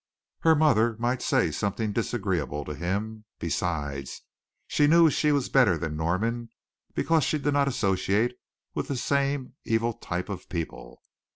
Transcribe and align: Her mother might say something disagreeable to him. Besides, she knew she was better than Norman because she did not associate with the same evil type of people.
Her 0.39 0.55
mother 0.55 0.95
might 0.97 1.21
say 1.21 1.51
something 1.51 1.91
disagreeable 1.91 2.65
to 2.65 2.73
him. 2.73 3.25
Besides, 3.37 4.23
she 4.65 4.87
knew 4.87 5.11
she 5.11 5.31
was 5.31 5.47
better 5.47 5.77
than 5.77 5.95
Norman 5.95 6.49
because 6.95 7.23
she 7.23 7.37
did 7.37 7.53
not 7.53 7.67
associate 7.67 8.35
with 8.73 8.87
the 8.87 8.97
same 8.97 9.53
evil 9.63 9.93
type 9.93 10.27
of 10.27 10.49
people. 10.49 11.03